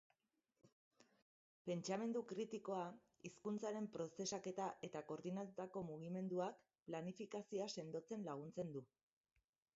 [1.67, 2.87] Pentsamendu kritikoa,
[3.29, 8.85] hizkuntzaren prozesaketa eta koordinatutako mugimenduak planifiikazioa sendotzen laguntzen du.